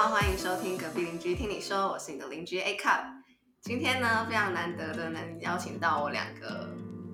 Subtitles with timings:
[0.00, 3.00] 好，欢迎收听隔壁邻居听你说，我是你的邻居 A Cup。
[3.60, 6.68] 今天呢，非常难得的能邀请到我两个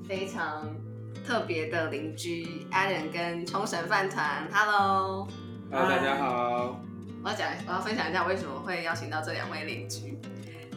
[0.07, 0.69] 非常
[1.27, 4.47] 特别的邻居 Allen 跟冲绳饭团。
[4.53, 6.79] Hello，Hello，大家好。
[7.25, 10.21] 我要讲，我要分享一下为什么会邀请到这两位邻居。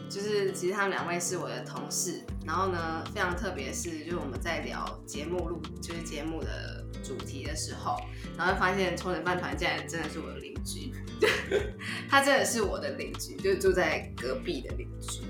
[0.08, 7.98] 就是其实他们两位是我的同事，然后呢，非常特别是，就是我们在聊节目录，就是节目的主题的时候，
[8.38, 10.90] 然后发现冲绳饭团竟然真的是我的邻居，
[12.08, 15.20] 他真的是我的邻居，就是住在隔壁的邻居，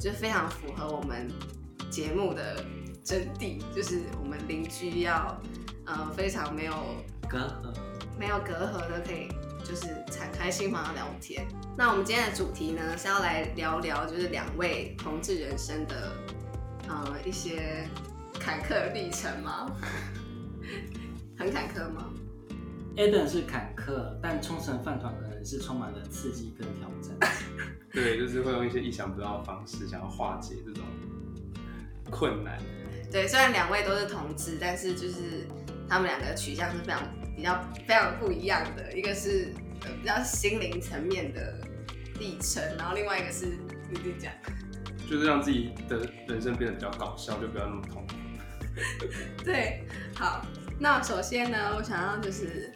[0.00, 1.30] 就是非常符合我们
[1.88, 2.64] 节目的
[3.04, 5.40] 真谛，就是我们邻居要
[5.86, 6.74] 呃非常没有
[7.30, 7.72] 隔阂。
[8.16, 9.26] 没有隔阂的，可以
[9.64, 11.44] 就是敞开心房的聊天。
[11.76, 16.12] 那我们今天的主题呢是要来聊聊，就是两位同志人生的
[16.88, 17.88] 呃一些
[18.38, 19.70] 坎坷历程吗？
[21.36, 22.10] 很坎坷吗
[22.96, 27.16] ？Eden 是坎坷，但冲绳饭团可能是充满了刺激跟挑战。
[27.92, 30.84] 对，就是会用一些意想不到的方式，想要化解这种
[32.10, 32.58] 困难。
[33.10, 35.46] 对，虽然两位都是同志，但是就是
[35.88, 37.02] 他们两个取向是非常
[37.36, 41.56] 比较非常不一样的，一个是呃比较心灵层面的
[42.18, 43.46] 历程，然后另外一个是
[43.88, 44.32] 你自己讲。
[45.08, 48.14] 就是让自己的人生变得比较搞笑，就不要那么痛苦。
[49.44, 49.84] 对，
[50.16, 50.44] 好，
[50.80, 52.72] 那首先呢，我想要就是，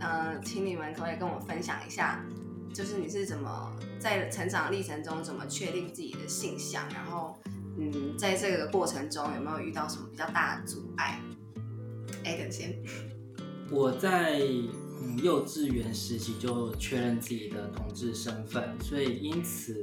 [0.00, 2.24] 呃，请你们可不可以跟我分享一下，
[2.72, 7.38] 就是你是怎么在成长历程中怎么确定自己的性向，然后，
[7.78, 11.20] 嗯，在这个过程中有没有遇到什么比较大的阻碍
[12.24, 12.74] ？Aden 先，
[13.70, 14.40] 我在
[15.02, 19.80] 嗯幼稚园时期就确认自己的同志身份，所以因此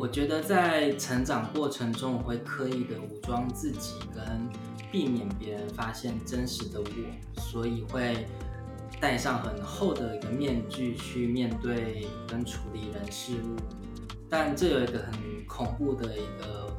[0.00, 4.24] 我觉得在成长过程中，我会刻意的武装自己，跟
[4.90, 8.26] 避免别人发现真实的我，所以会
[8.98, 13.56] 戴上很厚的一个面具去面对跟处理人事物。
[14.26, 15.12] 但这有一个很
[15.46, 16.74] 恐怖的一个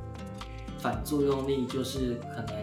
[0.79, 2.55] 反作用力，就是可能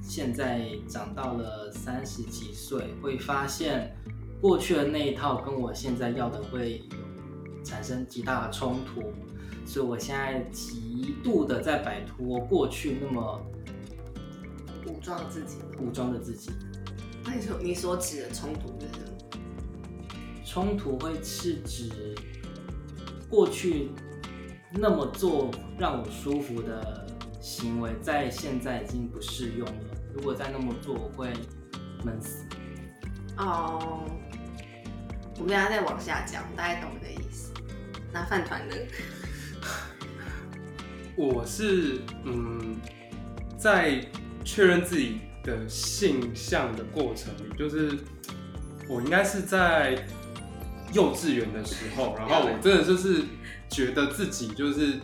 [0.00, 3.92] 现在长到了三十几岁，会发现
[4.40, 6.84] 过去的那一套跟我现在要的会
[7.64, 9.12] 产生极大的冲突，
[9.66, 13.40] 所以我现在极度的在摆脱过去那么
[14.86, 15.58] 武装自己。
[15.80, 16.50] 武装的自己。
[17.24, 19.40] 那你说你所指的冲突是什么？
[20.44, 22.14] 冲突会是指
[23.28, 23.90] 过去
[24.70, 27.06] 那么做让我舒服的
[27.40, 29.96] 行为，在现在已经不适用了。
[30.14, 31.32] 如果再那么做，我会
[32.04, 32.44] 闷死。
[33.38, 34.04] 哦，
[35.36, 37.52] 我们等一下再往下讲，大概懂你的意思。
[38.12, 38.74] 那饭团呢？
[41.16, 42.76] 我是嗯，
[43.56, 44.04] 在
[44.44, 47.98] 确认自己的性向的过程里，就是
[48.88, 50.06] 我应该是在
[50.92, 53.22] 幼稚园的时候， 然后我真的就是
[53.68, 54.98] 觉得自己就是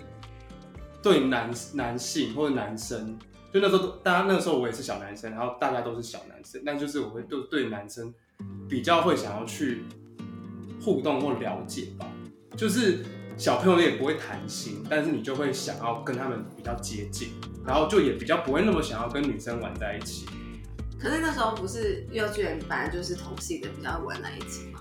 [1.02, 3.18] 对男男性或者男生，
[3.52, 8.12] 就那时候大家那个时候我也是小男生，然后大家都是小男生，但就是我会对对男生
[8.68, 9.84] 比较会想要去
[10.82, 12.06] 互动或了解吧，
[12.56, 13.04] 就是
[13.40, 17.30] 小朋友也不会谈心，但是你就会想要跟他们比较接近，
[17.66, 20.26] 然后就也比较不会那么想要跟女生玩在一起。
[21.00, 24.80] 可是那时候不是幼稚园本来就是同系的比较玩在一起吗？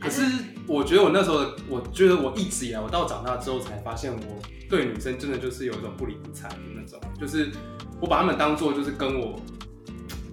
[0.00, 0.20] 可是
[0.66, 7.52] 我觉得我那时候的，我觉得我一直以来，我到长大之后才发现，我对女生真的就是有一种不理不睬的那种，就是
[8.00, 9.40] 我把他们当做就是跟我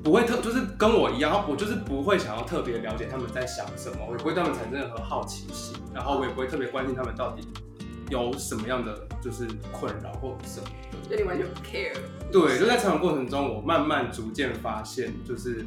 [0.04, 7.48] 不会特，就是跟我一样，我就是不会想要特别了解他们在想什么，我也不会对他们产生任何好奇心，然后我也不会特别关心他们到底
[8.10, 11.10] 有什么样的就是困扰或什么的。
[11.10, 11.94] 就你完全不 care。
[12.32, 15.66] 对，就在成长过程中，我慢慢逐渐发现，就是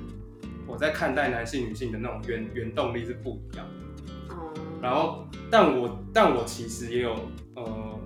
[0.67, 4.13] 我在看待男性、女性的那种原原动力是不一样的。
[4.31, 4.37] 嗯，
[4.81, 7.15] 然后，但我但我其实也有
[7.55, 7.99] 呃，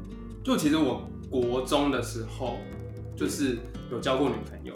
[0.43, 2.56] 就其实我国中的时候，
[3.14, 3.58] 就是
[3.91, 4.75] 有交过女朋友，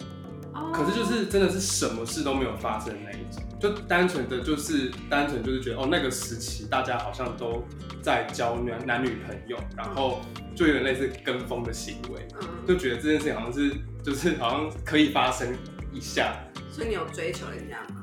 [0.54, 7.64] 哦可是就是真的是什么事都没有发生那一种，就单纯的就是单纯就是觉得哦，那个时期大家好像都
[8.02, 10.20] 在交男男女朋友，然后
[10.54, 15.56] 就有点类似跟风的行为，嗯，就觉得这件事情好像是就是好像可以发生
[15.92, 16.34] 一下，
[16.70, 17.96] 所以你有追求人家吗？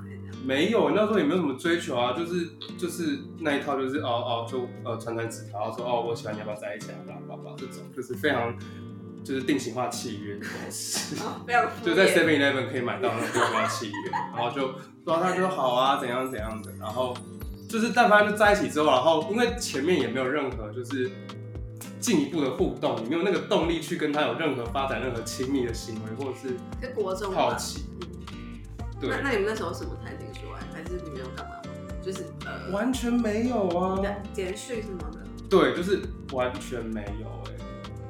[0.46, 2.48] 没有，那时候也没有什么追求啊，就是
[2.78, 8.56] 就是那一套，就是哦哦，就呃传传纸条，说哦我喜欢你要不要在一起啊，叭叭叭这种，就是非常
[9.28, 17.14] 就是定型化契约的模式，哦，非常敷 就在 Seven Eleven 可以买到那种定型化契约， 然后就说他就说好啊，怎样怎样的，然后
[17.68, 21.12] 就是但凡就在一起之后，然后因为前面也没有任何就是
[22.00, 27.82] 进一步的互动，你没有那个动力去跟他有任何发展任何亲密的行为，或者是是国中吧好奇，
[29.02, 29.10] 对。
[29.10, 29.22] 那。
[29.24, 31.62] 那你们那时候什么谈情说爱，还是你们有干嘛吗？
[32.02, 33.96] 就是呃，完全没有啊。
[33.98, 35.20] 你，的简讯什么的，
[35.50, 36.00] 对，就是
[36.32, 37.52] 完全没有哎、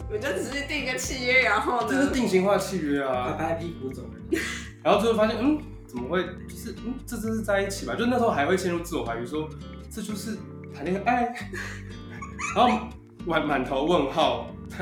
[0.09, 4.42] 我就只是定个契约，然后呢，这是定型化契约啊，拍屁股走人。
[4.83, 7.94] 然后最后发现，嗯，怎么会，就是嗯，这真是在一起吧？
[7.95, 9.50] 就那时候还会陷入自我怀疑，说
[9.89, 10.38] 这就是
[10.74, 11.25] 谈恋爱，
[12.56, 12.88] 然后
[13.25, 14.50] 满满头问号，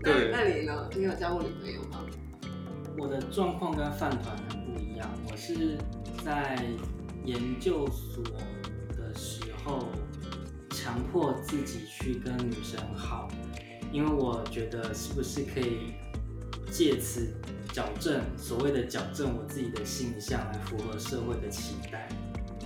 [0.00, 0.88] 那对那你呢？
[0.94, 2.00] 你有交过女朋友吗？
[2.96, 5.76] 我的状况跟饭团很不一样，我是
[6.24, 6.56] 在
[7.24, 8.22] 研究所
[8.96, 9.88] 的时候
[10.70, 13.26] 强迫自己去跟女生好，
[13.94, 15.94] 因为我觉得是不是可以
[16.72, 17.32] 借此
[17.72, 22.08] 矫正所谓的矫正我自己的性向，来符合社会的期待。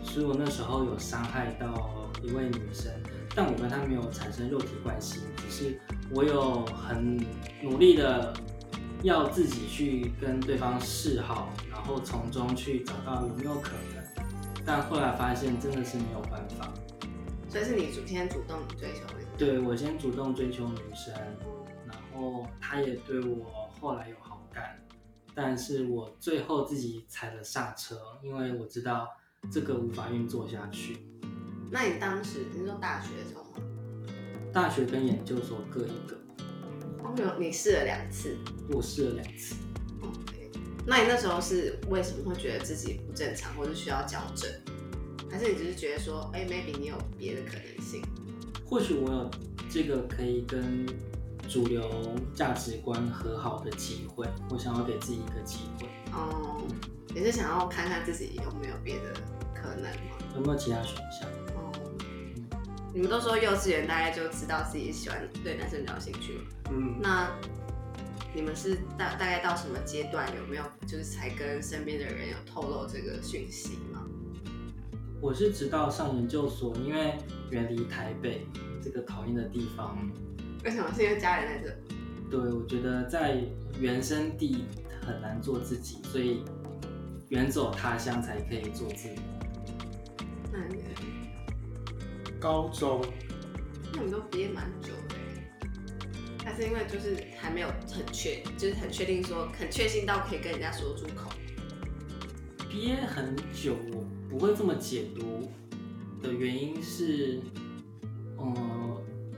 [0.03, 2.91] 所以我那时候有伤害到一位女生，
[3.37, 5.79] 但我跟她没有产生肉体关系，只是
[6.11, 7.19] 我有很
[7.63, 8.33] 努力的
[9.03, 14.03] 要自己去跟对方示好，然后从中去找到有没有可能。
[14.65, 16.73] 但后来发现真的是没有办法。
[17.51, 19.01] 所以是你主先主动追求，
[19.39, 21.15] 对我先主动追求女生，
[21.87, 24.77] 然后她也对我后来有好感，
[25.33, 29.09] 但是我最后自己踩了刹车，因为我知道
[29.49, 30.99] 这个无法运作下去。
[31.71, 33.65] 那你当时你是说大学的时候吗？
[34.53, 36.17] 大学跟研究所各一个，
[37.05, 38.37] 哦，有，你试了两次。
[38.71, 39.55] 我试了两次。
[40.03, 40.51] OK，
[40.85, 44.51] 那你那时候是为什么会觉得自己不正常，或者需要矫正？
[45.31, 48.03] 还是你只是觉得说，哎、m a y b e 你有别的可能性？
[48.69, 49.31] 或许我有
[49.71, 50.87] 这个可以跟
[51.49, 51.83] 主流
[52.35, 55.89] 价值观和好的机会，我想要给自己一个机会。
[56.13, 56.61] 哦、
[57.15, 59.15] 也是想要看看自己有没有别的
[59.55, 60.19] 可能吗？
[60.35, 61.29] 有没有其他选项？
[61.57, 61.73] 哦、
[62.93, 66.43] 你们都说幼稚园大概就知道自己喜欢对男生比较有兴趣嘛？
[66.71, 67.31] 嗯，那
[68.35, 74.05] 你们是大大概到什么阶段有没有就是才跟身边的人有透露这个讯息吗？
[75.21, 77.17] 我是直到上研究所，因为
[77.51, 78.47] 远离台北
[78.83, 79.99] 这个讨厌的地方，
[80.65, 80.93] 为什么？
[80.95, 81.77] 是因为家人在这？
[82.31, 83.43] 对我觉得在
[83.81, 84.65] 原生地
[85.01, 86.43] 很难做自己，所以
[87.31, 89.15] 远走他乡才可以做自己。
[90.53, 90.85] 那你
[92.39, 93.03] 高中
[93.93, 95.15] 那我们都憋蛮久的
[96.45, 101.31] 欸，还是因为就是还没有很确，就是很确定说很确信到可以跟人家说出口。
[102.69, 105.51] 憋很久，我不会这么解读
[106.23, 107.41] 的原因是，
[108.39, 108.55] 嗯，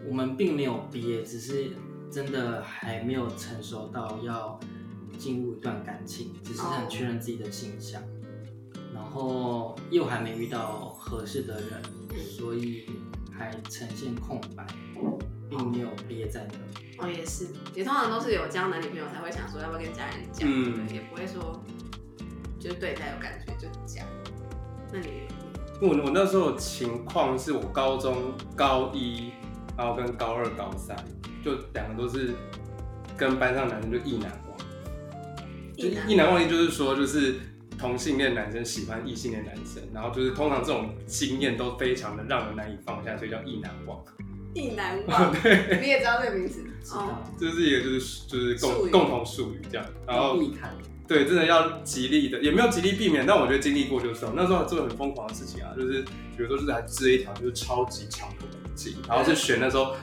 [0.09, 1.71] 我们并没有毕业，只是
[2.11, 4.59] 真的还没有成熟到要
[5.19, 8.03] 进入一段感情，只是很确认自己的性向，
[8.95, 11.83] 然后又还没遇到合适的人，
[12.19, 12.87] 所以
[13.31, 14.67] 还呈现空白，
[15.49, 17.05] 并没有毕业在那。
[17.05, 21.63] 哦，也是，也通常都是有交男女朋友才会想说要不要跟家人讲，嗯对，也不会说
[22.59, 24.07] 就是对他有感觉就讲。
[24.93, 25.23] 那你
[25.81, 29.31] 我我那时候的情况是我高中高一，
[29.79, 30.95] 然后跟高二、高三，
[31.43, 32.35] 就两个都是
[33.17, 34.59] 跟班上男生就意难忘。
[35.77, 37.37] 就意难忘就是说，就是
[37.79, 43.99] 同性恋男生喜欢异性恋男生，然后就是通常这种经验都非常的让人难以放下，所以叫意难忘。
[44.53, 45.33] 意难忘，
[45.81, 50.39] 你也知道这个名词知道，这是一个就是就是共共同术语这样，然后。
[51.11, 54.33] 对，真的要极力的，也没有极力避免，但我觉得经历过就算。
[54.33, 59.97] 那时候做很疯狂的事情啊，就是比如说就是还织了一条就是超级长的围巾，然后是选那时候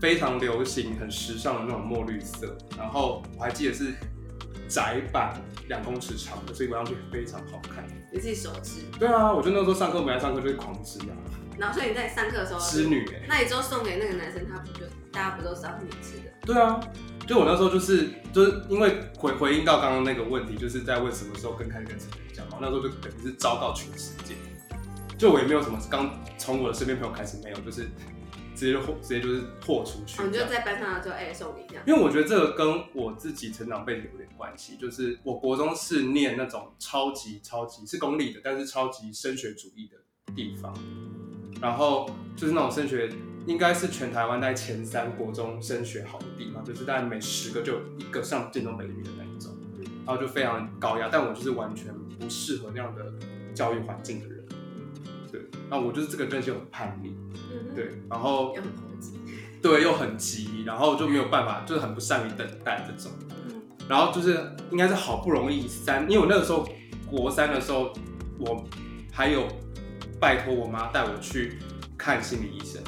[0.00, 3.94] 非常流行、很时尚的那种墨绿色，然后我还记得是
[4.66, 7.86] 窄版两公尺长的，所以围上去非常好看。
[8.12, 11.14] 你自己手织，对啊，我就那时候上课没来上课就是狂织啊，
[11.56, 16.32] 然后所以你在上课的时候，织女哎、那你之后送给那个男生，他不就大家不都知道是你织的？
[16.42, 16.80] 对啊，
[17.26, 24.34] 就我那时候就是就是因为回回应到刚刚那个问题，就是在问什么时候更开始跟谁讲嘛，那时候就等于是昭告全世界，
[25.18, 27.82] 就我也没有什么刚从我的身边朋友开始没有，就是
[28.54, 30.32] 直接就豁直接就是豁出去哦，你。
[30.32, 31.82] 就在班上就哎、送你这样。
[31.86, 40.72] 因为我觉得这个跟我自己成长背景有点关系，就是我国中是念那种超级超级是公立的，但是超级升学主义的地方，
[41.60, 43.10] 然后就是那种升学
[43.46, 49.56] 应该是全台湾在前三国中升学好的地方，就是大概每十个就有一个上建中北女的那一种，
[50.04, 53.12] 然后就非常高压，但我就是完全不适合那样的
[53.54, 54.44] 教育环境的人，
[55.30, 57.16] 对，那我就是这个个性又很叛逆，
[57.52, 58.54] 嗯，对，然后。
[59.62, 63.10] 对，又很急，然后就没有办法，就是很不善于等待这种。
[63.48, 64.38] 嗯然后就是
[64.70, 66.68] 应该是好不容易三，因为我那个时候
[67.10, 67.92] 国三的时候，
[68.38, 68.64] 我
[69.10, 69.48] 还有
[70.20, 71.58] 拜托我妈带我去
[71.96, 72.80] 看心理医生，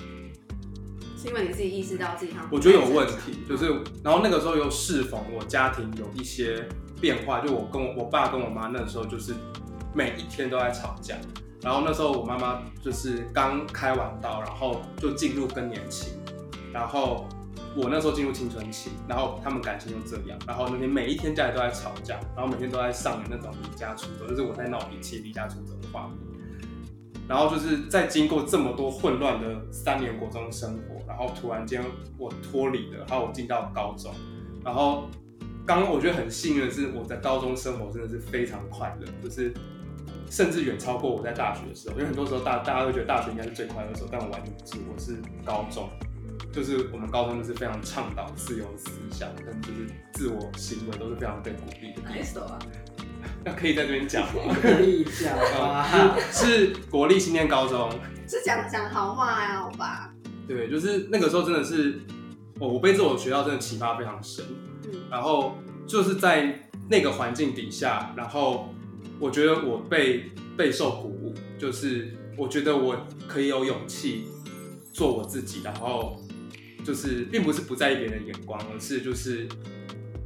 [1.21, 3.67] 是因为你自己意识到自己好像我觉得有问题，就是
[4.05, 6.69] 然后那个时候又适逢我家庭有一些
[7.01, 9.35] 变化，就我跟我我爸跟我妈那个时候就是
[9.93, 11.17] 每一天都在吵架。
[11.61, 16.13] 然后那时候我妈妈就是刚开完刀，然后就进入更年期，
[16.73, 17.27] 然后
[17.75, 26.38] 我那时候进入青春期，然后他们感情就这样，然后那天每一天家里都在吵架，然后每天都在上演那种离家出走，就是我在闹脾气离家出走的画面。
[27.29, 31.85] 然后就是在经过这么多混乱的三年国中生活，然后突然间
[32.17, 34.11] 我脱离了，然后我进到高中，
[34.65, 35.09] 然后
[35.67, 39.53] 刚刚我觉得很幸运的是，我在高中生活真的是非常快乐，就是
[40.31, 45.91] 甚至远超过我在大学的时候，因为很多时候大大家都觉得大学应该是最快乐的时候，但我完全不是，我是高中，
[46.51, 52.03] 就是我们高中就是非常倡导自由思想跟就是自我行为都是非常被鼓励的。
[52.09, 52.59] 哪一首啊？
[53.45, 54.55] 那可以在这边讲吗？
[54.61, 57.91] 可以讲啊， 是国立新店高中。
[58.29, 60.13] 是讲讲好话还好吧？
[60.47, 61.99] 对，就是那个时候真的是，
[62.59, 64.45] 我我被这所学校真的启发非常深。
[64.85, 65.57] 嗯，然后
[65.87, 68.75] 就是在那个环境底下，然后
[69.19, 72.97] 我觉得我被备受鼓舞，就是我觉得我
[73.27, 74.27] 可以有勇气
[74.93, 76.23] 做我自己，然后
[76.85, 79.49] 就是并不是不在意别人的眼光，而是就是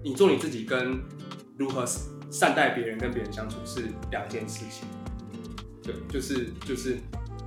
[0.02, 1.00] 你做你自己跟
[1.56, 1.84] 如何
[2.32, 4.88] 善待别人跟别人相处是两件事情。
[5.82, 6.96] 对，就是就是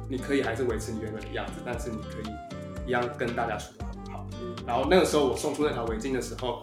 [0.07, 4.27] 你可以还是维持你原本的样子，但是你可以一样跟大家处得很好。
[4.67, 6.61] 然后那个时候我送出那条围巾的时候，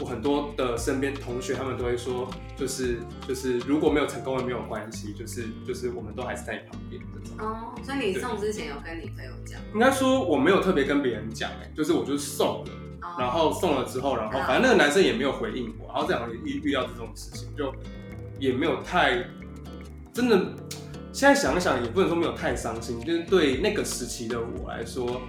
[0.00, 7.36] 我很多的身边同学他们都会说，就是就是如果没有成功也没有关系，就是就是我们都还是在你旁边这种。
[7.38, 9.60] 哦，所以你送之前有跟你朋友讲？
[9.74, 17.72] 应该说我没有特别跟别人讲，哎，就是我就送了，哦然后送了之后，然后反正那个男生也没有回应我，然后这样也遇遇到这种事情，就
[18.40, 19.24] 也没有太
[20.12, 20.38] 真的。
[21.10, 25.20] 现在想一想，也不能说没有太伤心，就是对那个时期的我来说，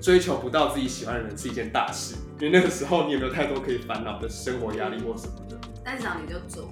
[0.00, 5.58] 追求不到自己喜欢的人是一件大事，因为那个时候你也没有太多可以烦恼的生活压力或什么的。
[5.84, 6.68] 但至少你就做，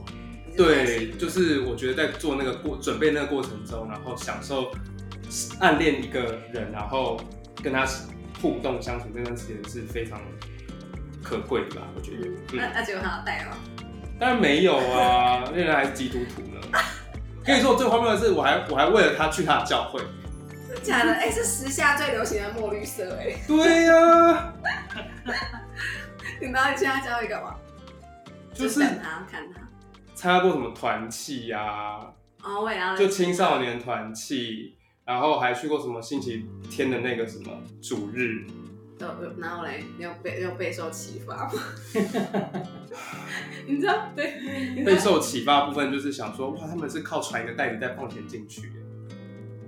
[0.57, 4.71] 对，就是我觉得在做那个过准备那个过程中，然后享受
[5.59, 7.19] 暗恋一个人，然后
[7.61, 7.85] 跟他
[8.41, 10.21] 互动相处那段时间是非常
[11.23, 11.83] 可贵的吧？
[11.95, 12.29] 我觉得。
[12.29, 13.57] 嗯，那那结果他有带吗？
[14.19, 16.79] 当然没有啊，那人还是基督徒呢。
[17.45, 20.01] 跟你说，我最荒谬的是，我还我还为了他去他的教会。
[20.83, 21.13] 假的？
[21.13, 24.55] 哎、是时下最流行的墨绿色哎、对呀、
[26.41, 27.57] 你哪里去他教会干嘛？
[28.53, 29.61] 就是等他看他。
[30.15, 31.99] 参加过什么团契呀、
[32.43, 34.77] 哦，我也要就青少年团契，
[35.11, 37.51] 然后还去过什么星期天的那个什么
[37.83, 38.45] 主日。
[39.39, 41.53] 然后嘞，你有备你有备受启发吗？
[43.67, 44.35] 你知道对，
[44.75, 44.87] 你知道。
[44.87, 48.75] 备受启发部分就是想说，哇，他们是靠传一个袋子再放钱进去耶，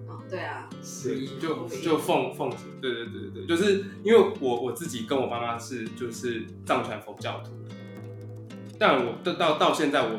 [0.07, 7.51] 哦，对啊，是就就奉奉，对对对对对，就是因为我我自己跟我妈妈是就是藏传佛教徒，
[8.79, 10.19] 但我到到到现在我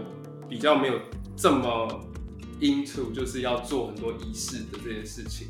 [0.49, 0.99] 比较没有
[1.37, 2.03] 这么
[2.59, 5.47] into，就是要做很多仪式的这些事情，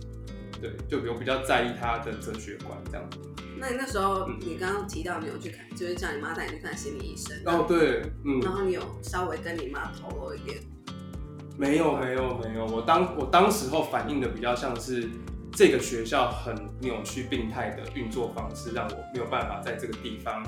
[0.61, 3.09] 对，就比如比较在意他的哲学观这样。
[3.09, 3.17] 子。
[3.55, 4.37] 那你那时候嗯。
[4.41, 10.57] 你刚刚提到你有去看，就是叫你妈带你去看心理医生，哦，对，嗯，然后你有稍微跟你妈透露一点，
[11.57, 15.07] 没有没有没有，我当我当时候反应的比较像是
[15.51, 20.43] 这个学校很扭曲病态的运作方式，让我没有办法在这个地方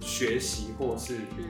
[0.00, 1.44] 学习，或是嗯，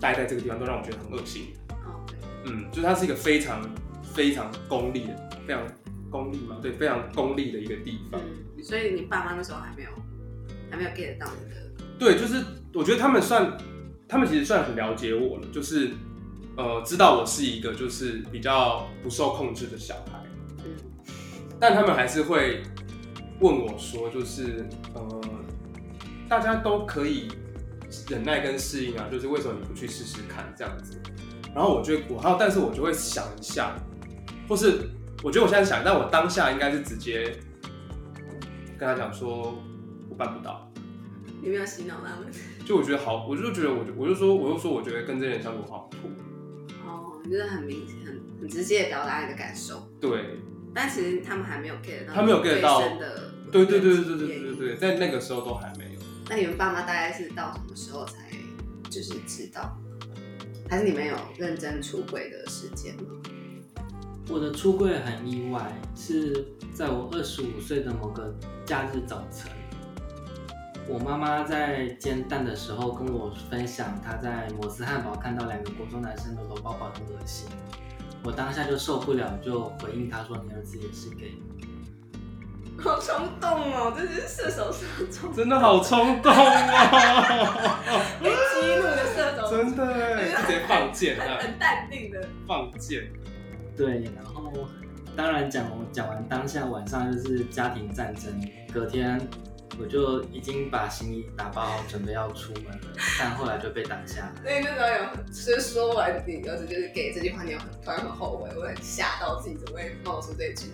[0.00, 1.54] 待在这个地方，都让我觉得很恶心。
[1.84, 2.16] 哦，对，
[2.46, 3.62] 嗯，就是它是一个非常
[4.14, 5.66] 非常功利的，非常
[6.10, 8.20] 功利嘛，对，非常功利的一个地方。
[8.56, 9.90] 嗯，所以你爸妈那时候还没有
[10.70, 12.42] 还没有 get 到你的，对，就是
[12.72, 13.58] 我觉得他们算，
[14.08, 15.90] 他们其实算很了解我了，就是
[16.56, 20.22] 呃，知道我是一个就是比较不受控制的小孩。
[20.58, 20.70] 嗯，
[21.58, 22.62] 但他们还是会
[23.40, 25.20] 问我说，就是呃，
[26.28, 27.28] 大家都可以
[28.08, 31.00] 忍耐跟适应啊，就是为什么你不去试试看这样子？
[31.54, 33.76] 然后我就我还有，但是我就会想一下，
[34.48, 34.90] 或是
[35.22, 37.36] 我觉得我现在想，但我当下应该是直接
[38.78, 39.56] 跟他讲说，
[40.08, 40.70] 我办不到。
[41.40, 42.32] 你没有洗脑他们，
[42.64, 46.10] 就我觉得好，我就觉得我就我就说我就说我觉得跟这些人相处好痛。
[46.86, 50.38] 哦，你就是很明很很直接的表达你的感受，对，
[50.74, 56.00] 但其实他们还没有 get 到，他没有 get 到的，对对对对对对对对，在那个时候都还没有。
[56.30, 58.30] 那你们爸妈大概是到什么时候才
[58.88, 59.76] 就是知道？
[60.70, 63.20] 还是你们有认真出轨的时间吗？
[64.28, 69.50] 我的出柜很意外，是在我二十五岁的某个假日早晨，
[70.88, 77.46] 我妈妈在煎蛋的时候跟我分享，她在摩斯汉堡看到两个国中男生搂搂抱抱很恶心，
[78.22, 81.34] 我当下就受不了，就回应她说：“你儿子也是 gay。
[82.78, 88.00] 好冲动哦，这是射手射冲，真的好冲动哦！
[88.24, 92.26] 被激怒的射手，真的耶，直接放箭啊，很淡定的。
[92.48, 93.12] 放箭。
[93.76, 94.52] 对，然后
[95.16, 98.32] 当然讲讲完当下晚上就是家庭战争，
[98.72, 99.20] 隔天
[99.78, 104.42] 我就已经把行李打包好，准备要出门了，但后来就被挡下来。
[104.42, 110.68] 所以那时候有，就是说完你儿子就是给这句话，你有很突然很后悔，我很吓到自己怎么会冒出这句。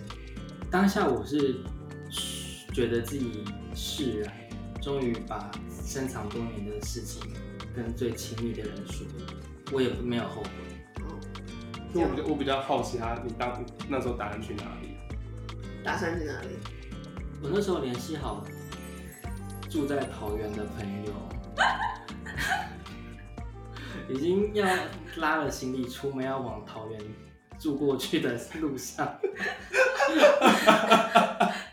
[0.69, 1.55] 当下我是
[2.73, 3.43] 觉得自己
[3.73, 4.33] 释然，
[4.81, 5.51] 终于把
[5.85, 7.21] 深藏多年的事情
[7.75, 9.05] 跟最亲密的人说，
[9.71, 10.49] 我也没有后悔。
[11.93, 14.97] 嗯，因为我比较我比较好奇他，你当那时候打算去哪里？
[15.83, 16.57] 打算去哪里？
[17.43, 18.45] 我那时候联系好
[19.69, 21.11] 住在桃园的朋友，
[24.07, 24.67] 已经要
[25.17, 26.99] 拉了行李出门，要往桃园
[27.57, 29.17] 住过去的路上。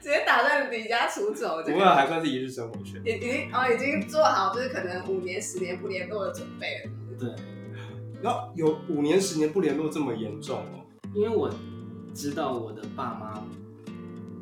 [0.01, 3.03] 直接打算离家出走，不过还算是一日生活圈。
[3.05, 6.91] 已已经哦，已经做好就是可能五年、十年不联络的准备了。
[7.19, 7.29] 对，
[8.23, 10.85] 然后有五年、十年不联络这么严重哦。
[11.15, 11.53] 因为我
[12.15, 13.45] 知道我的爸妈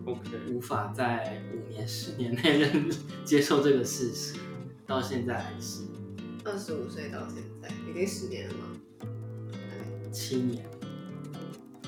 [0.04, 2.90] OK，无法在五年、十年内认
[3.24, 4.38] 接受这个事实，
[4.86, 5.82] 到现在还是
[6.44, 8.60] 二十五岁到现在已经十年了吗？
[10.12, 10.64] 七年。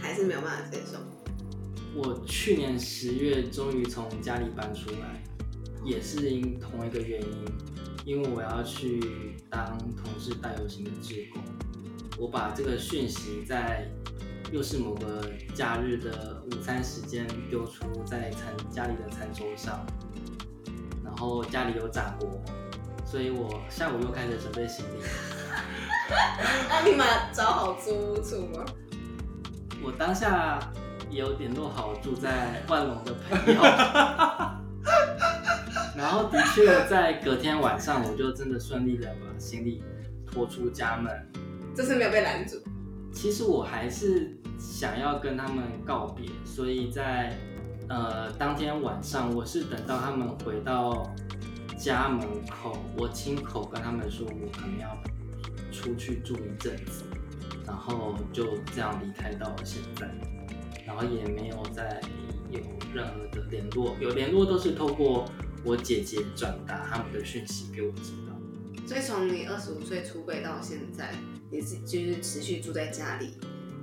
[0.01, 0.99] 还是没有办法接受。
[1.95, 5.23] 我去年十月终于从家里搬出来，
[5.85, 7.45] 也是因同一个原因，
[8.05, 9.01] 因为我要去
[9.51, 11.43] 当同志大游行的志工。
[12.19, 13.89] 我把这个讯息在
[14.51, 19.87] 又是某个假日的午餐时间丢出在餐家里的餐桌上，
[21.05, 22.43] 然后家里有炸锅，
[23.05, 25.03] 所以我下午又开始准备行李。
[26.69, 28.65] 那立马找好租屋处吗？
[29.81, 30.59] 我当下
[31.09, 33.63] 也有联络好住在万隆的朋友，
[35.97, 39.85] 然后的确在隔天晚上，我就真的顺利的把行李
[40.27, 41.28] 拖出家门。
[41.79, 42.57] 这次没有被拦住。
[43.13, 47.39] 其实我还是想要跟他们告别，所以在
[47.89, 51.09] 呃当天晚上，我是等到他们回到
[51.79, 54.99] 家门口，我亲口跟他们说，我可能要
[55.71, 57.05] 出去住一阵子。
[57.65, 60.11] 然后就这样离开到了现在，
[60.85, 62.01] 然后也没有再
[62.51, 62.59] 有
[62.93, 65.31] 任何的联络，有联络都是透过
[65.65, 68.35] 我姐姐转达他们的讯息给我知道。
[68.85, 71.13] 所以从你二十五岁出柜到现在，
[71.51, 73.31] 你是就是持续住在家里，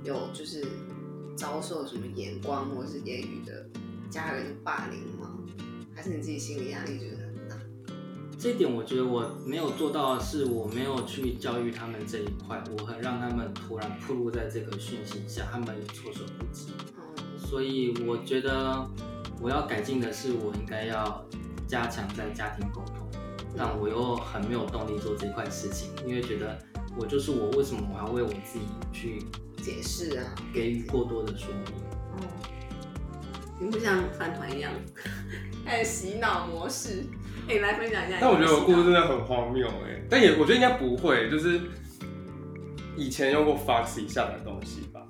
[0.04, 0.64] 有就是
[1.36, 3.66] 遭受什么眼光或是言语的
[4.08, 5.38] 家人的霸凌吗？
[5.94, 7.56] 还是你自己心理压力觉得很大？
[8.38, 16.68] 这一点我觉得我没有做到的是，我没有去教育他们这一块，我很让他们突然暴露在这个讯息下，他们也措手不及。
[16.96, 18.88] 嗯，所以我觉得
[19.40, 21.26] 我要改进的是，我应该要
[21.66, 23.08] 加强在家庭沟通，
[23.56, 26.56] 但我又很没有动力做这块事情，因为觉得
[26.96, 29.22] 我就是我，为什么我要为我自己去
[29.62, 31.74] 解释啊，给予过多的说明？
[32.16, 32.28] 哦，
[33.60, 34.72] 你不像饭团一样，
[35.64, 37.04] 开始洗脑模式。
[37.48, 38.18] 哎、你来分享一下。
[38.20, 41.60] 但我觉得我故事真的很荒谬哎，但也我觉得应该不会，就是
[42.96, 45.06] 以前用过 Foxy 下载东西吧，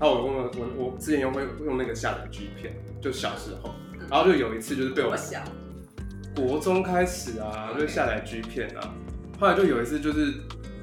[0.00, 3.74] 然后我用了我我之前用会用那个下载 G 片，就小时候，
[4.10, 5.44] 然后就有一次就是被我我小，
[6.34, 8.92] 国中开始啊，就下载 G 片啊，
[9.38, 10.34] 后来就有一次就是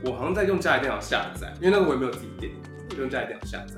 [0.04, 2.52] 我好像在用家里电脑下载，因为那个我也没有自己电，
[2.90, 3.76] 就用家里电脑下载，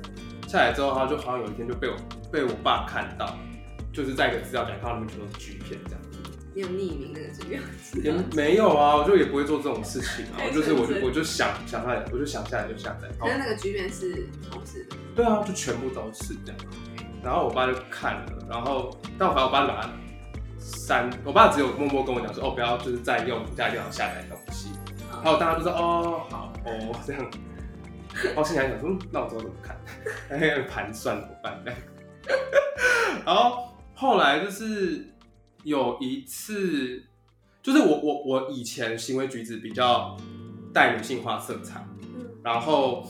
[0.48, 1.96] 下载之后他就好像有一天就被我
[2.32, 3.38] 被我爸看到，
[3.92, 6.18] 就是在一个资料夹看到里面全都是 G 片这样子。
[6.54, 7.60] 你有匿名那个资料？
[8.02, 13.08] 也没有啊，我就也不会做这种事情啊，太我就是我就我就想想下来，我就想下来就下载。
[13.20, 16.60] 可是那个局面是同事的，对啊，就全部都是这样。
[17.22, 19.90] 然后我爸就看了，然后但反正我爸就把它
[20.58, 24.45] 删，我爸只有默默跟我讲说，哦，不要就是再用家里电脑下载东西。
[25.26, 27.30] 然后大家就说，哦，好哦，这样。
[28.26, 29.76] 然后心里还想说，嗯那我之后怎么看？
[30.30, 31.60] 哎，盘算怎么办？
[33.26, 35.04] 然后后来就是
[35.64, 37.02] 有一次，
[37.60, 40.16] 就是我我我以前行为举止比较
[40.72, 41.84] 带女性化色彩，
[42.14, 43.04] 嗯然后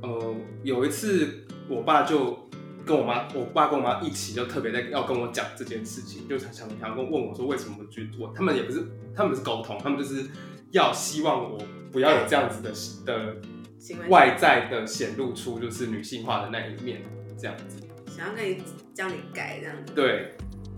[0.00, 2.48] 呃有一次我爸就
[2.86, 8.82] 跟我妈，我爸跟我妈一起就特别在要跟我讲这件事情，就想想想跟问我说为什么觉得我他们也不是
[9.14, 10.24] 他们不是沟通，他们就是
[10.72, 11.58] 要希望我
[11.90, 12.72] 不要有这样子的
[13.04, 17.02] 的外在的显露出就是女性化的那一面
[17.38, 18.62] 这样子，想要跟你
[18.94, 19.92] 教你改这样子。
[19.94, 20.34] 对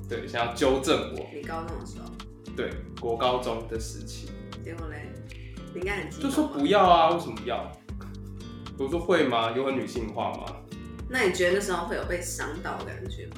[0.08, 2.10] 对，想要纠正我，你高中的时候，
[2.56, 4.30] 对国高中的时期。
[4.64, 5.12] 结果嘞，
[5.72, 7.70] 你应该很激就动吧说不要啊，为什么要？
[8.76, 9.52] 我说会吗？
[9.52, 10.44] 有很女性化吗？
[11.08, 13.36] 那你觉得那时候会有被伤到的感觉吗？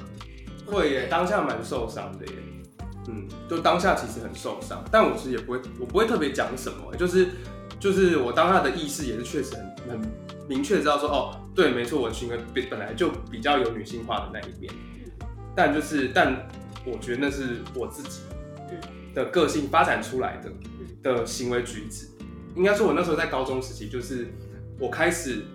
[0.65, 2.33] 会耶，当下蛮受伤的耶。
[3.07, 7.29] 嗯，就当下其实很受伤，但我其实也不会，我不会特别讲什么，就是
[7.79, 10.11] 就是我当下的意识也是确实很很
[10.47, 14.73] 明确知道说，哦，对，没错，我的行为本本来就比较有女性化的那一面，
[15.55, 16.47] 但就是但
[16.85, 18.21] 我觉得那是我自己
[19.13, 20.51] 的个性发展出来的
[21.01, 22.07] 的行为举止。
[22.55, 24.27] 应该说，我那时候在高中时期，就是
[24.79, 25.45] 我开始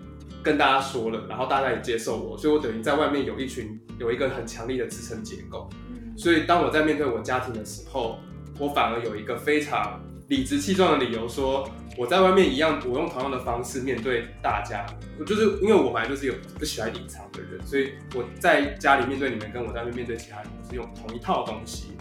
[0.41, 5.69] 跟大家说了，然后大家也接受我，所以我等于在外面有一群有一个很强力的支撑结构。
[6.15, 8.19] 所以当我在面对我家庭的时候，
[8.59, 9.99] 我反而有一个非常
[10.29, 14.85] 理直气壮的理由，说我在外面一样，我用同样的方式面对大家。
[15.19, 21.93] 我就是因为我本来就是有不喜欢隐藏的人，所以我在家里面对你们，跟我在外面面对其他人，我是用同一套东西。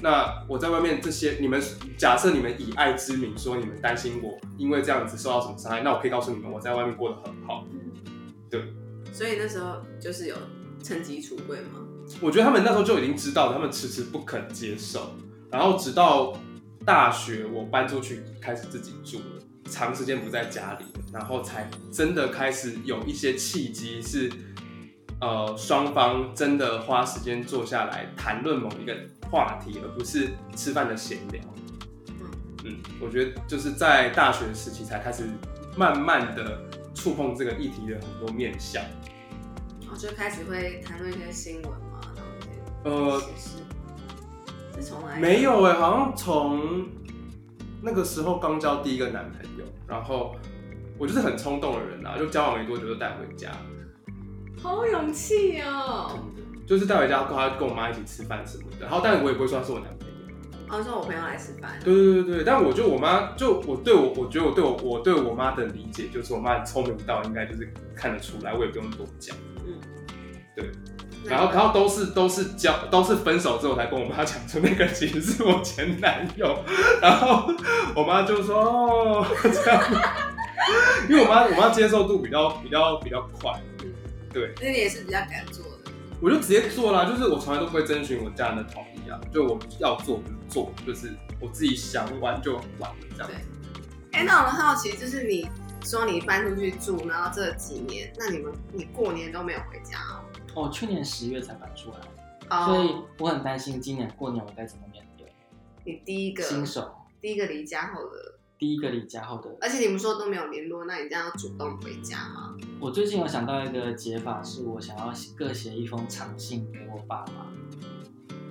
[0.00, 1.62] 那我在外面这些，你们
[1.96, 7.64] 假设你们以爱之名说你们担心我，因为这样子受到什么伤害，那我可以告诉你们，我在外面过得很好。
[8.50, 8.60] 对，
[9.12, 10.36] 所以那时候就是有
[10.82, 11.80] 趁机出柜吗？
[12.20, 15.14] 我觉得他们那时候就已经知道，他们迟迟不肯接受，
[15.50, 16.36] 然后直到
[16.84, 24.30] 大学我搬出去开始自己住了，长时间不在家里，然后才真的开始有一些契机是，
[25.20, 28.96] 呃，双方真的花时间坐下来谈论某一个
[29.30, 31.42] 话题，而不是吃饭的闲聊。
[32.64, 35.24] 嗯，我觉得就是在大学时期才开始
[35.76, 36.60] 慢慢的
[36.94, 38.82] 触碰这个议题的很多面向。
[39.80, 41.72] 然后就开始会谈论一些新闻，
[42.84, 43.22] 呃，
[45.20, 46.86] 没有哎、好像从
[47.80, 50.34] 那个时候刚交第一个男朋友，然后
[50.98, 53.50] 我就是很冲动的人啊，就交往没多久就带回家，
[54.62, 56.18] 好有勇气哦。
[56.64, 60.14] 就是带回家跟他跟我妈一起吃饭什么的，然后但我也不会说他是我男朋友。
[60.68, 69.36] 哦，说我朋友来吃饭，对对对对，但我觉得我妈就我对我，我觉得我对我我对我妈的理解就是我妈很聪明到应该就是看得出来，我也不用多讲。
[71.24, 76.58] 然后，然后都是都是交都是分手之后才跟我妈讲说那个其实是我前男友，
[77.00, 77.52] 然后
[77.94, 79.82] 我妈就说哦这样，
[81.08, 83.52] 因为我妈我妈接受度比较比较比较快，
[84.32, 93.36] 对，那你也是比较敢做的，我就直接做啦，就是我从来都不会征询我家人的同意啊，就我要做就做，就是我自己想玩就玩了这样子。
[94.12, 95.48] 哎、那我很好奇，就是你
[95.84, 100.21] 说你搬出去住，然后这几年，那你们你过年都没有回家哦？
[100.54, 101.96] 哦，去年十月才搬出来，
[102.50, 105.32] 哦所以我很担心今年过年我该怎么面对。
[105.84, 112.56] 你第一个新手，第一个离家后的，第一个离家后的，而且你们说都没有联络，那你这样要主动回家吗？
[112.80, 117.46] 我最近有想到一个解法，是我想要各写一封长信给我爸妈。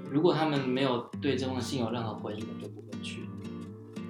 [0.09, 3.29] 如果他们没有对这封信有任何回应，我就不会去。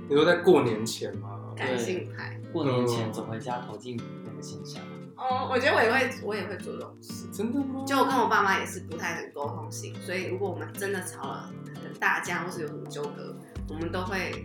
[0.10, 1.54] 你说在过年前吗？
[1.56, 2.39] 感性派。
[2.51, 4.82] 过年前嗯走回家投进那个信箱。
[5.22, 7.28] 哦，我觉得我也会，我也会做这种事。
[7.32, 7.86] 真的吗？
[7.86, 11.48] 就我跟我爸妈也是不太能沟通性，所以如果我们真的吵了
[11.84, 13.36] 很大架，或是有什么纠葛，
[13.70, 14.44] 我们都会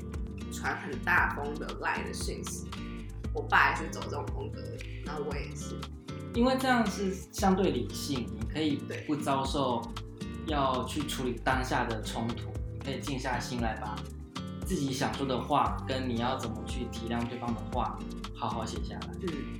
[0.53, 2.67] 传很大风的赖的讯息。
[3.33, 5.75] 我爸也是走这种风格的，然后我也是。
[6.35, 9.81] 因为这样是相对理性，你可以对不遭受
[10.47, 13.97] 要去处理当下的冲突，你可以静下心来把
[14.67, 17.99] 自己想说的话跟你要怎么去体谅对方的话
[18.35, 19.09] 好好写下来。
[19.23, 19.59] 嗯，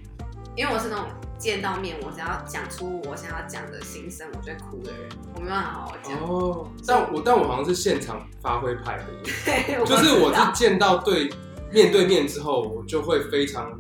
[0.57, 1.05] 因为我是那种
[1.37, 5.01] 见到面，我只要讲出我想要讲的心声，我就会哭的人，
[5.35, 6.19] 我没办法好好讲。
[6.21, 9.05] 哦，但我但我好像是现场发挥派的
[9.85, 11.31] 就是我是见到对
[11.71, 13.79] 面对面之后，我就会非常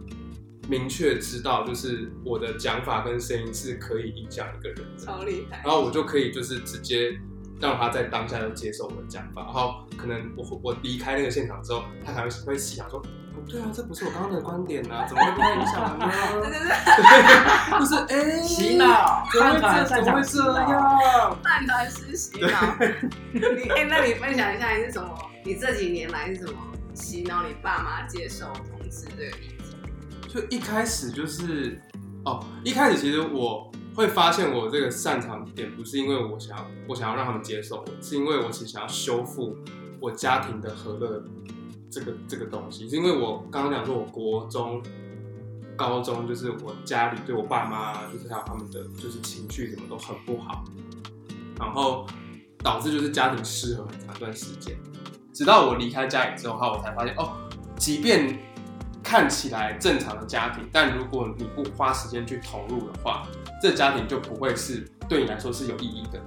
[0.68, 5.62] 明确知道，就是我的讲法跟声音是可以影响一个人的，超厉害。
[5.64, 7.18] 然后我就可以就是直接
[7.58, 16.10] 让他在当下就接受我的讲法，然后可能我我离开那个现场之后，他还会会想说，不对啊，这不是我刚刚的观点啊，怎么会被他影响呢？
[16.42, 21.02] 对对对， 就是哎，洗脑，怎么这怎么会这脑。
[21.02, 21.38] 样？
[21.42, 22.48] 饭团师洗脑。
[23.32, 25.08] 你哎、那你分享一下你是什么？
[25.44, 26.58] 你这几年来是怎么
[26.94, 29.76] 洗脑你爸妈接受同志这个议题？
[30.28, 31.80] 就一开始就是
[32.24, 39.56] 哦，一开始其实我会发现我这个擅长点不是因为我想要我想要让他们接受，是因为我其实想要修复
[40.00, 41.22] 我家庭的和乐
[41.90, 44.82] 这个这个东西，是因为我刚刚讲说，我国中、
[45.76, 50.64] 高中就是我家里对我爸妈，就是还有他们的就是情绪什么都很不好，
[51.58, 52.06] 然后
[52.58, 54.76] 导致就是家庭失和很长一段时间，
[55.32, 57.32] 直到我离开家里之后，哈，我才发现哦，
[57.76, 58.38] 即便
[59.02, 63.22] 看起来正常的家庭，但如果你不花时间去投入的话，
[63.62, 66.20] 这家庭就不会是对你来说是有意义的。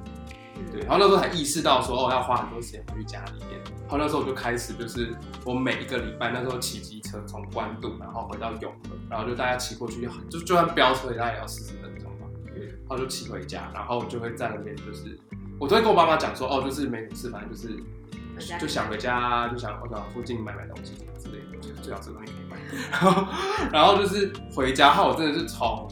[0.71, 3.59] 对，然后那时候才意识到说，哦，要花很多时间回去家里面。
[3.81, 12.27] 然后那时候我就开始，就是我每一个礼拜那时候骑机车从关渡，然后回到永和，然后就大家骑过去，就就算飙车，大概也要四十分钟吧。
[12.53, 15.17] 然后就骑回家，然后就会在那边，就是
[15.59, 22.57] 我都会跟我爸妈讲说，哦，就是没什么事，反正就是就想回家，就想我想附近买买东西之类的，就是最好这个东西可以买。
[22.93, 23.27] 然后
[23.71, 25.87] 然后就是回家后，我真的是从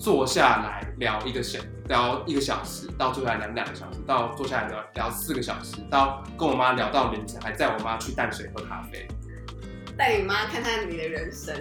[0.00, 9.06] 坐下来聊一个小聊一个小时，到坐下来聊两个小时，到坐下来聊聊四个小时，到跟我妈聊到凌晨，还载我妈去淡水喝咖啡。
[9.98, 11.54] 带你妈看看你的人生，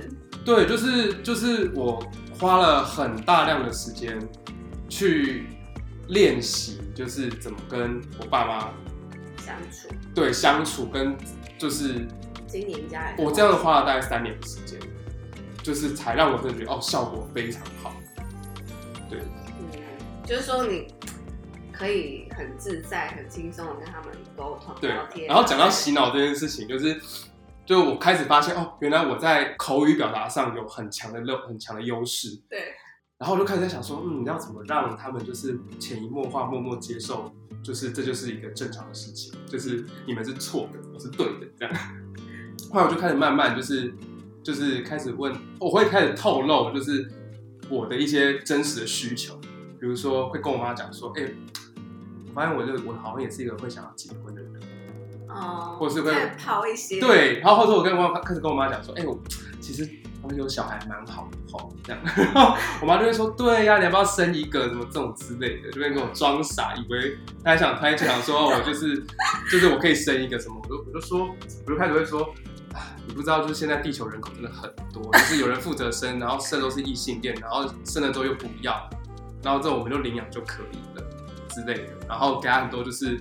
[0.45, 2.01] 对，就是就是我
[2.39, 4.17] 花了很大量的时间
[4.87, 5.47] 去
[6.07, 8.69] 练习，就是怎么跟我爸妈
[9.45, 11.13] 相处，对相处，跟
[11.57, 12.07] 就是
[12.47, 13.15] 经营家人。
[13.17, 14.79] 我这样花了大概三年的时间，
[15.61, 17.93] 就是才让我真的觉得哦，效果非常好。
[19.09, 19.19] 对，
[19.59, 19.81] 嗯，
[20.25, 20.87] 就是说你
[21.71, 25.27] 可以很自在、很轻松的跟他们沟通、对聊天。
[25.27, 26.99] 然后讲到洗脑这件事情，就是
[27.65, 32.29] 就我开始发现哦，原来我在口语表达上有很强的优很强的优势。
[32.49, 32.73] 对，
[33.17, 37.31] 然后我就开始在想说，嗯，要怎么让他们就是潜移默化、默默接受，
[37.63, 41.75] 就是这就是一个正常的事情，就是你们是错的，我是对的，这样。
[42.71, 43.93] 后来我就开始慢慢就是
[44.43, 47.09] 就是开始问，我会开始透露，就是
[47.69, 49.35] 我的一些真实的需求，
[49.79, 51.23] 比如说会跟我妈讲说，哎、
[52.27, 54.53] 我发现我这个我好像也是一个会想要结婚的人。
[55.29, 59.15] 哦，或是会再抛一些，对，然后或者我跟我妈开始跟我妈讲说，哎、我
[59.61, 59.87] 其实
[60.23, 68.97] 我有小孩蛮好的吼，这样，然后 我妈就会说，对呀、你要不要生一个什么这种之类的，就会跟我装傻，以为她还想，她还想说我就是
[69.51, 71.29] 就是我可以生一个什么，我就我就说，
[71.67, 72.33] 我就开始会说。
[73.09, 78.87] 啊你不知道，就是现在地球人口真的很多， 就是有人负责生，然后生都是异性恋，然后生了之后又不要，
[79.43, 81.03] 然后这种我们就领养就可以了
[81.49, 83.19] 之类的，然后给他很多就是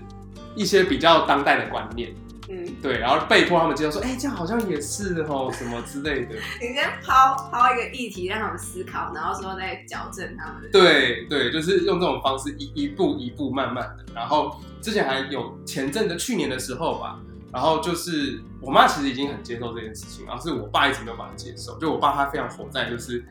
[0.55, 2.15] 一些比较当代的观念，
[2.51, 6.35] 嗯，对，然后被迫他们接受说，哎、这样好像也是哦，什么之类的。
[6.61, 10.71] 你先抛抛一个议题让他们思考，然后之后再矫正他们。
[10.71, 14.05] 对对，就是用这种方式一一步一步慢慢的。
[14.15, 17.19] 然后之前还有前阵的去年的时候吧，
[17.53, 21.79] 然后就是我妈其实已经很接受这件事情，然后是我爸一直没有办法接受。
[21.79, 23.25] 就我爸他非常活在就是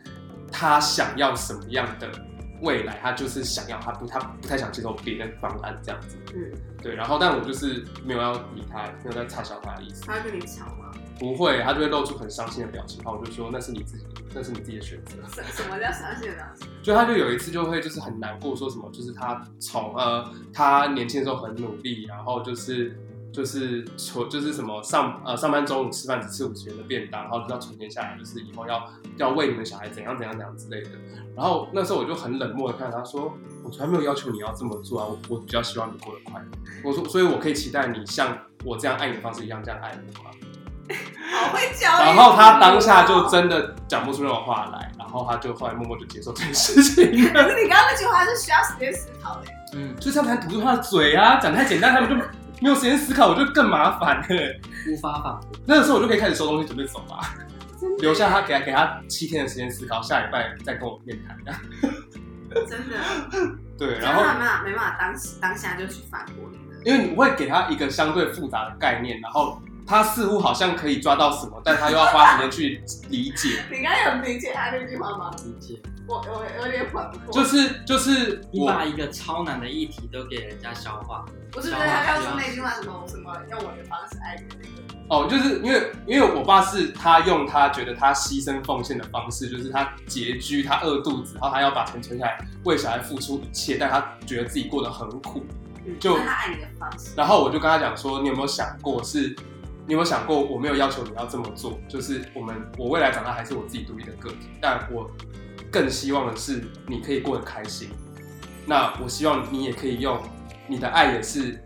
[0.52, 2.10] 他想要什么样的
[2.62, 6.18] 未来，他就是想要，他不他不太想接受别的方案这样子。
[6.34, 6.52] 嗯，
[6.82, 10.04] 对，然后但我就是没有要理他，没有在插小他的意思。
[10.06, 10.92] 他会跟你吵吗？
[11.20, 15.16] 不会，他就会露出很伤心的表情，然后我就说那是你自己，那是你自己的选择。
[15.30, 16.68] 什什么叫伤心的表情？
[16.84, 22.96] 就他就有一次就会就是很难过，说什么就是他从呃他年轻的时候很努力，然后就是
[23.32, 30.92] 就是存就是什么上呃上班中午吃饭只吃五十元的便当，然后就要存钱下来，就是以后要要为你们小孩怎样怎样怎样之类的。
[31.36, 33.32] 然后那时候我就很冷漠的看着他说，
[33.64, 36.48] 我从来没有要求你要这么做啊，我我比较希望你过得快乐。
[36.84, 40.32] 我说，所以我可以期待你像我这样爱你的方式一样这样爱我吗？
[41.30, 41.90] 好会教。
[42.00, 43.28] 然后他当下就。
[43.28, 47.04] 真的讲不出那种话来，然后他就后来默默就接受这件事情。
[47.06, 49.52] 可是你刚刚那句话是需要时间思考的。
[49.74, 51.42] 嗯，就这样才堵住他的嘴啊！
[51.42, 52.16] 讲太简单，他们就
[52.62, 54.26] 没有时间思考，我就更麻烦了。
[54.90, 55.60] 无法反驳。
[55.66, 57.20] 那个时候我就可以开始收东西，准备走了，
[58.00, 61.38] 留下他给他给他七天的时间思考，下礼拜再跟我面谈。
[62.68, 62.98] 真的，
[63.78, 66.84] 对，然后没办法没办法当当下就去反驳你的。
[66.86, 73.62] 因为你会给他一个相对复杂的概念，然后他似乎好像可以抓到什么，但他又要花时间去理解。
[73.70, 75.32] 你刚刚有理解他那句话吗？
[75.46, 75.80] 理解。
[76.08, 77.34] 我我有点混不过。
[77.34, 81.26] 就是就是你把一个超难的议题都给人家消化，
[81.58, 84.98] 不是不是他刚说那句话什么什么用我的方式爱你的那个。
[85.10, 95.44] 哦，就是因为因为我爸是他用他觉得他牺牲奉献的方式，就是他拮据，他饿肚子，然后他要把钱存下来为小孩付出一切，但他觉得自己过得很苦。
[95.84, 97.10] 嗯，就他爱你的方式。
[97.16, 99.36] 然后我就跟他讲说，你有没有想过是，
[99.88, 105.10] 你有没有想过我没有要求你要这么做，就是我们我未来长大还是我自己独立的个体，但我
[105.72, 107.90] 更希望的是你可以过得开心。
[108.68, 110.22] 那我希望你也可以用
[110.68, 111.62] 你的爱也是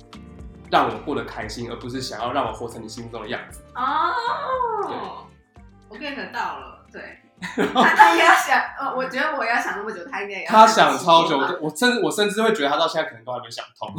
[0.70, 3.62] 让我过得开心，而不是想要让我活成你心目中的样子。
[3.76, 5.26] 哦，
[5.90, 7.18] 我 get 到了，对。
[7.42, 7.56] 他
[7.96, 13.92] 他应该要想，呃，我觉得我要想那么久，他应该也要他想超久，我我甚至我甚至会觉得他到现在可能都还没想通。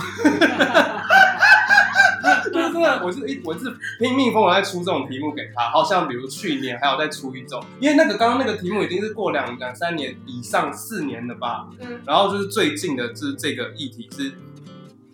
[2.53, 14.33] 就是真的，我是一我是拼命疯狂在出这种题目给他，好像比如去年还有再出一种，因为那个刚刚那个题目已经是过两两三年以上四年了吧，嗯然后就是最近的就是这个议题是，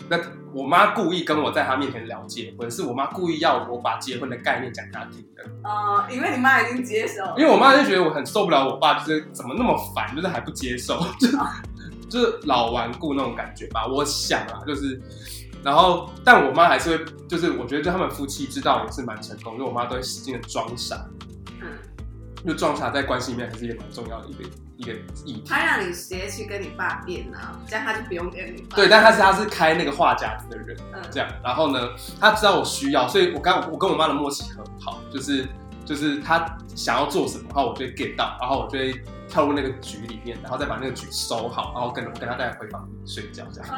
[0.09, 0.19] 那
[0.53, 11.29] 我妈故意跟我在她面前聊结婚，是我妈故意要我把结婚的概念讲给她听的，呃，因为你妈已经接受了，因为我妈就觉得我很受不了我爸，就是怎么那么烦，就是还不接受，就
[12.09, 13.87] 就是老顽固那种感觉吧。
[13.87, 14.99] 我想啊，就是，
[15.63, 20.97] 然后但我妈还是会，就是我觉得就他们夫妻之道也是蛮成功，因为我妈都会使劲的装傻，
[21.29, 21.38] 嗯，
[22.47, 24.45] 就撞茶在关系里面还是一个蛮重要的一个
[24.77, 24.93] 一个
[25.25, 25.45] 议题。
[25.47, 28.77] 他让你直接去跟你爸辩啊，这样他就不用跟你爸。
[28.77, 31.29] 对，但他是他是开那个话匣子的人，嗯这样。
[31.43, 31.89] 然后呢，
[32.21, 35.47] 他知道我需要，所以我刚我跟我妈的默契很好，就是
[35.85, 38.95] 就是他想要做什么，然后我就会 get 到，然后我就会
[39.29, 43.71] 跳入那个局里面，然后再把那个局收好，然后跟跟他带回房睡觉这样。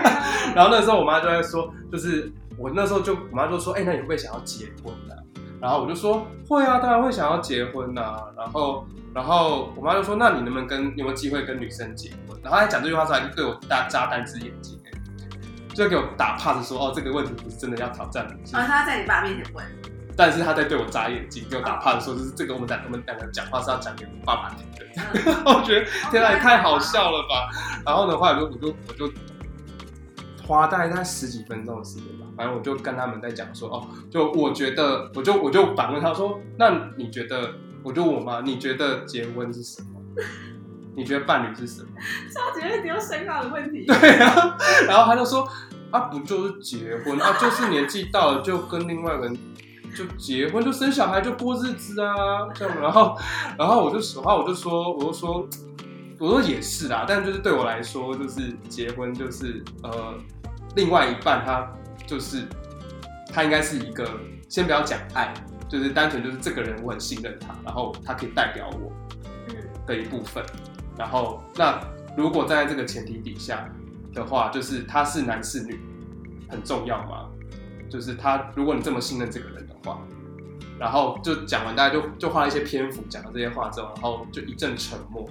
[0.56, 5.14] 然后那时候我妈就在说，就是我那时候就我妈就说，哎、那你会不会想要结婚呢、
[5.60, 12.38] 然后我就说会啊，当然会想要结婚呐、然后然后我妈就说，那你能不能跟有没有机会跟女生结婚？
[12.42, 14.88] 然后她讲这句话出来，就对我大扎单只眼睛、哎
[15.74, 19.64] 就给我打 pass 说，哦，这个问题不是真的要挑战你，是然后他在你爸面前问，
[20.16, 24.84] 但是她在对我眨眼睛，给我打 pass 说，就是这个我们两我们两个讲话是要讲给我爸爸听的。
[25.24, 27.48] 嗯 我觉得天啊，也太好笑了吧！
[27.86, 29.12] 然后的话，我就我就我就
[30.44, 40.00] 花大概大概十几分钟的时间吧，反正我就跟他们在讲说，哦，就我觉得，我就我就反问他说，那你觉得，我就问我妈，你觉得结婚是什么？
[40.94, 41.88] 你觉得伴侣是什么？
[42.32, 43.84] 超级会丢深奥的问题。
[43.86, 45.48] 对啊，然后他就说，
[45.90, 49.38] 啊，不就是结婚啊，就是年纪到了就跟另外一个人
[49.96, 52.80] 就结婚，就生小孩，就过日子啊，这样。
[52.80, 53.16] 然后，
[53.58, 55.48] 然后我就，然后我就说，我就说，
[56.20, 60.14] 我说也是啦，但就是对我来说，就是结婚就是呃，
[60.74, 61.72] 另外一半他
[62.08, 62.48] 就是
[63.32, 64.08] 他应该是一个，
[64.48, 65.34] 先不要讲爱，
[65.68, 68.90] 就是单纯就是这个人我很信任他，然后他可以代表我，
[69.86, 70.42] 的一部分。
[70.96, 71.78] 然后，那
[72.16, 73.68] 如果站在这个前提底下
[74.14, 75.78] 的话，就是他是男是女
[76.48, 77.28] 很重要吗？
[77.90, 80.00] 就是他，如果你这么信任这个人的话，
[80.78, 85.28] 然后就讲完，大家就就花了一些篇幅讲了这些话之后，然后就一阵沉默。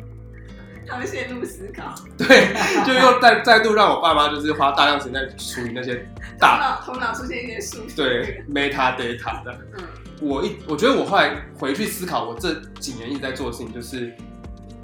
[0.87, 2.53] 他们陷入思考，对，
[2.85, 6.03] 就又再再度让我爸妈就是花大量时间在处理那些头
[6.39, 7.95] 大脑头脑出现一些数据。
[7.95, 9.57] 对 meta data 的。
[9.77, 9.83] 嗯
[10.19, 14.11] 我一我觉得我后来回去思考，我这几年一直在做的事情，就是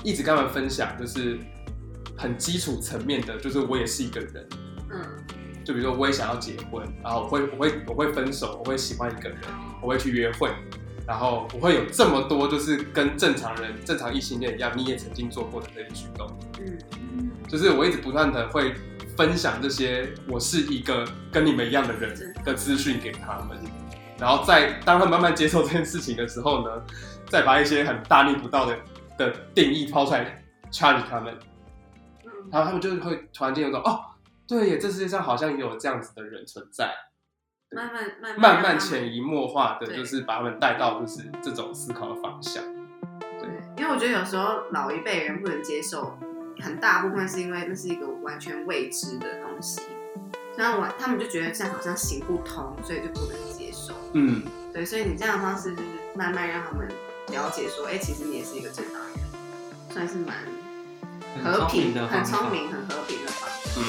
[0.03, 1.39] 一直跟他们分享，就是
[2.15, 4.47] 很基础层面的，就是我也是一个人。
[4.91, 5.01] 嗯，
[5.63, 9.39] 就比如说，我也想要结婚，然后我会我会我会分手，我会喜欢一个人，
[9.81, 10.51] 我会去约会，
[11.05, 16.27] 然后不会有这么多就是跟正常人、正常异性恋一样，你也曾经做过的这些举动。
[16.59, 18.73] 嗯，就是我一直不断的会
[19.17, 22.53] 分享这些我是一个跟你们一样的人的。
[22.55, 23.57] 资讯给他们，
[24.17, 26.81] 然后在当他们慢慢接受这件事情的时候呢，
[27.27, 28.77] 再把一些很大逆不道的
[29.17, 31.37] 的定义抛出来 charge 他们，
[32.23, 32.31] 嗯。
[32.49, 33.99] 然后他们就会突然间有种哦，
[34.47, 36.89] 对耶，这世界上好像也有这样子的人存在，
[37.73, 42.63] 慢慢慢慢慢潜移默化的，就是把他们带到就是这种思考的方向。
[43.39, 46.17] 对，因为我觉得有时候老一辈人不能接受，
[46.61, 49.81] 很大部分是因为那是一个完全未知的东西，
[50.55, 53.93] 然后我他们就觉得这样好像行不通，所以就不能接受。
[54.13, 56.87] 嗯，对，所以你这样的方式就是慢慢让他们
[57.29, 60.35] 了解说，哎、其实你也是一个正常人，算是蛮
[61.43, 63.79] 和平、的很聪明、很和平的方式。
[63.79, 63.81] 嗯，